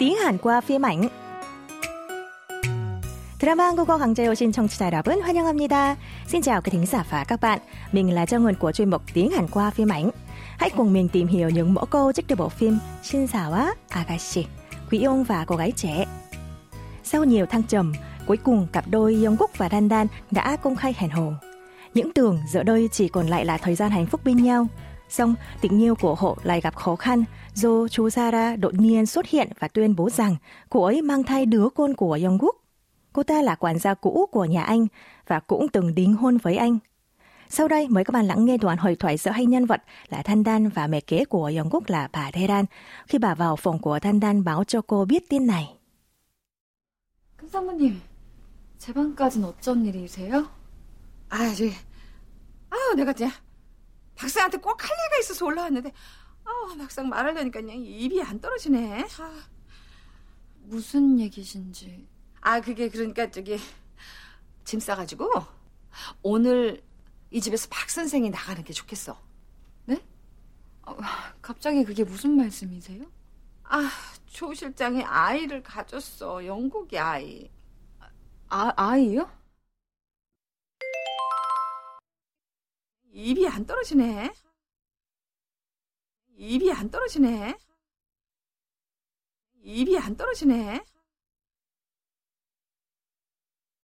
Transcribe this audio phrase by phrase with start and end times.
[0.00, 1.08] tiếng Hàn qua phim ảnh.
[3.40, 5.96] Drama 한국어 강좌에 오신 청취자 여러분 환영합니다.
[6.26, 7.58] Xin chào quý thính giả và các bạn.
[7.92, 10.10] Mình là Trang Nguồn của chuyên mục tiếng Hàn qua phim ảnh.
[10.58, 14.46] Hãy cùng mình tìm hiểu những mẫu câu trích từ bộ phim Shinsawa Agashi,
[14.90, 16.04] Quý ông và cô gái trẻ.
[17.04, 17.92] Sau nhiều thăng trầm,
[18.26, 21.22] cuối cùng cặp đôi Yongkook và Dan Dan đã công khai hẹn hò.
[21.94, 24.66] Những tưởng giữa đôi chỉ còn lại là thời gian hạnh phúc bên nhau.
[25.10, 27.24] Xong, tình yêu của họ lại gặp khó khăn
[27.54, 30.36] do chú Zara đột nhiên xuất hiện và tuyên bố rằng
[30.70, 32.56] cô ấy mang thai đứa con của Yongkook.
[33.12, 34.86] Cô ta là quản gia cũ của nhà anh
[35.26, 36.78] và cũng từng đính hôn với anh.
[37.48, 40.22] Sau đây mời các bạn lắng nghe đoạn hội thoại giữa hai nhân vật là
[40.22, 42.64] Thanh Đan và mẹ kế của Yongkook là bà Đan
[43.06, 45.76] khi bà vào phòng của Thanh Đan báo cho cô biết tin này.
[47.36, 48.00] 큰 사모님,
[48.78, 50.46] 제 방까진 어쩐 일이세요?
[51.28, 51.72] 아, 저기,
[52.70, 53.32] 아유, 내가 진짜
[54.21, 55.91] 박사한테 꼭 할 얘기가 있어서 올라왔는데,
[56.45, 59.05] 아, 막상 말하려니까 그냥 입이 안 떨어지네.
[59.19, 59.43] 아,
[60.63, 62.07] 무슨 얘기신지.
[62.41, 63.57] 아, 그게 그러니까 저기
[64.63, 65.29] 짐 싸가지고
[66.21, 66.81] 오늘
[67.31, 69.19] 이 집에서 박 선생이 나가는 게 좋겠어.
[69.85, 70.03] 네?
[70.83, 73.05] 아, 갑자기 그게 무슨 말씀이세요?
[73.63, 73.89] 아,
[74.27, 76.45] 조 실장이 아이를 가졌어.
[76.45, 77.49] 영국이 아이.
[78.49, 79.29] 아, 아이요?
[83.13, 84.31] 입이 안 떨어지네.
[86.37, 87.55] 입이 안 떨어지네.
[89.63, 90.81] 입이 안 떨어지네.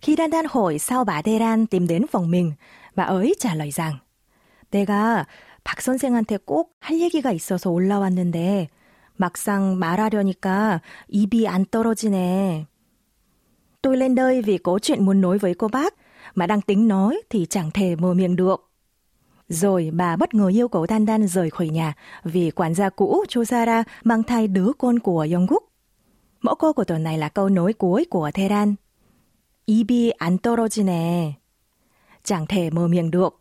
[0.00, 2.52] Khi Đan Đan hỏi sao bà Đan tìm đến phòng mình,
[2.94, 3.98] bà ấy trả lời rằng
[4.70, 5.26] 내가
[5.64, 8.68] 박 선생한테 꼭 할 얘기가 있어서 올라왔는데
[9.16, 12.66] 막상 말하려니까 입이 안 떨어지네.
[13.82, 15.94] Tôi lên đây vì có chuyện muốn nói với cô bác,
[16.34, 18.66] mà đang tính nói thì chẳng thể mở miệng được.
[19.48, 21.94] Rồi bà bất ngờ yêu cầu Tandan rời khỏi nhà
[22.24, 25.72] vì quản gia cũ Chosara mang thai đứa con của Yongguk.
[26.40, 28.74] Mẫu câu của tuần này là câu nối cuối của Tehran.
[29.64, 31.32] Ibi Antorojine.
[32.24, 33.40] Chẳng thể mở miệng được.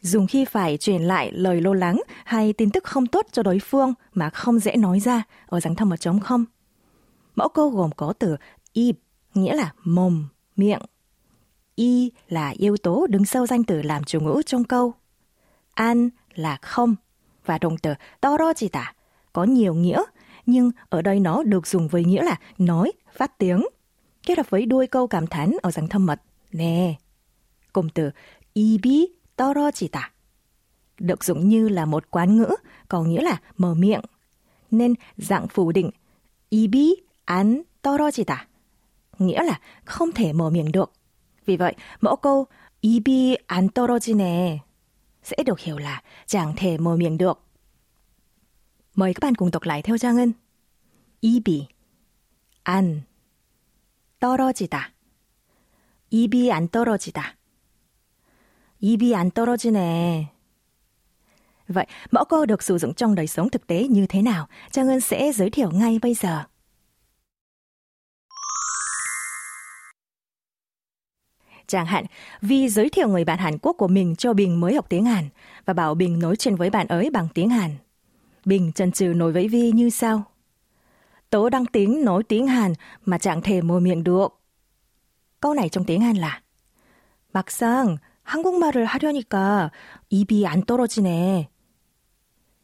[0.00, 3.58] Dùng khi phải truyền lại lời lo lắng hay tin tức không tốt cho đối
[3.58, 6.44] phương mà không dễ nói ra ở dáng thăm ở trống không.
[7.34, 8.36] Mẫu câu gồm có từ
[8.72, 8.96] ib
[9.34, 10.80] nghĩa là mồm, miệng.
[11.74, 14.92] Y là yếu tố đứng sau danh từ làm chủ ngữ trong câu.
[15.79, 16.95] An là không
[17.45, 18.83] và động từ 떨어지다
[19.33, 20.03] có nhiều nghĩa
[20.45, 23.65] nhưng ở đây nó được dùng với nghĩa là nói, phát tiếng
[24.23, 26.21] kết hợp với đuôi câu cảm thán ở dạng thâm mật.
[26.51, 26.93] Nè,
[27.73, 28.11] cụm từ
[28.53, 29.07] 입이
[29.37, 30.09] 떨어지다
[30.99, 32.55] được dùng như là một quán ngữ,
[32.89, 34.01] có nghĩa là mở miệng.
[34.71, 35.91] Nên dạng phủ định
[36.49, 36.95] 입이
[37.25, 38.47] 안 떨어지다
[39.19, 40.91] nghĩa là không thể mở miệng được.
[41.45, 42.45] Vì vậy, mẫu câu
[42.81, 44.59] 입이 안 떨어지네
[45.23, 47.39] sẽ được hiểu là chẳng thể mở miệng được.
[48.95, 50.33] Mời các bạn cùng đọc lại theo Trang Ngân.
[51.25, 51.67] 입이
[52.63, 53.05] 안
[54.19, 54.93] 떨어지다.
[56.11, 57.35] 입이 안 떨어지다.
[58.79, 60.25] 입이 안 떨어지네.
[61.67, 64.47] Vậy, mẫu câu được sử dụng trong đời sống thực tế như thế nào?
[64.71, 66.43] Trang Ngân sẽ giới thiệu ngay bây giờ.
[71.69, 72.05] Chẳng hạn,
[72.41, 75.29] vì giới thiệu người bạn Hàn Quốc của mình cho Bình mới học tiếng Hàn
[75.65, 77.71] và bảo Bình nói chuyện với bạn ấy bằng tiếng Hàn.
[78.45, 80.23] Bình chần chừ nói với Vi như sau.
[81.29, 82.73] Tớ đang tính nói tiếng Hàn
[83.05, 84.39] mà chẳng thể mở miệng được.
[85.39, 86.41] Câu này trong tiếng Hàn là
[87.35, 89.71] 막상 한국말을 하려니까
[90.09, 91.49] 입이 안 떨어지네.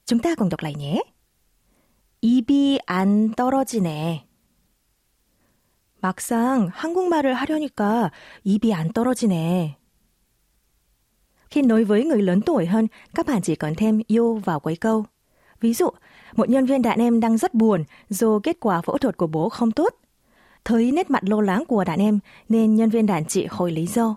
[0.05, 1.03] Chúng ta cùng đọc lại nhé.
[2.21, 4.24] 입이 안 떨어지네.
[6.01, 8.11] 막상 한국말을 하려니까
[8.43, 9.77] 입이 안 떨어지네.
[11.49, 14.75] Khi nói với người lớn tuổi hơn, các bạn chỉ cần thêm yêu vào cuối
[14.75, 15.05] câu.
[15.61, 15.89] Ví dụ,
[16.35, 19.49] một nhân viên đàn em đang rất buồn do kết quả phẫu thuật của bố
[19.49, 19.95] không tốt.
[20.65, 22.19] Thấy nét mặt lo lắng của đàn em
[22.49, 24.15] nên nhân viên đàn chị hỏi lý do.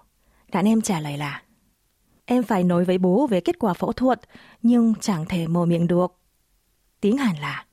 [0.52, 1.42] Đàn em trả lời là
[2.24, 4.20] Em phải nói với bố về kết quả phẫu thuật
[4.62, 6.14] nhưng chẳng thể mở miệng được.
[7.00, 7.64] tiếng Hàn là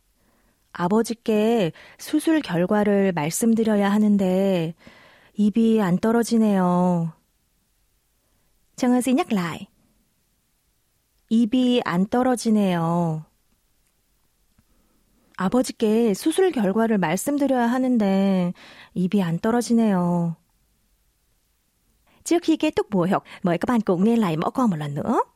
[0.79, 4.75] 아버지께 수술 결과를 말씀드려야 하는데
[5.35, 7.13] 입이 안 떨어지네요.
[8.77, 9.69] nhắc lại.
[11.31, 13.25] 입이 안 떨어지네요.
[15.39, 18.53] 아버지께 수술 결과를 말씀드려야 하는데
[18.95, 20.37] 입이 안 떨어지네요.
[23.59, 25.36] Các bạn cùng nghe lại mẫu câu một lần nữa.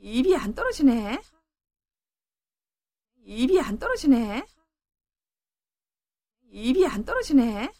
[0.00, 1.18] 입이 안 떨어지네.
[3.24, 4.42] 입이 안 떨어지네.
[6.50, 7.70] 입이 안 떨어지네.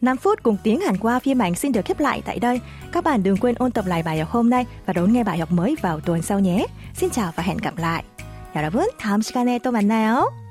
[0.00, 2.60] 5 phút cùng tiếng Hàn qua phim ảnh xin được khép lại tại đây.
[2.92, 5.38] Các bạn đừng quên ôn tập lại bài học hôm nay và đón nghe bài
[5.38, 6.66] học mới vào tuần sau nhé.
[6.94, 8.04] Xin chào và hẹn gặp lại.
[8.54, 10.41] 여러분, 다음 시간에 또 만나요.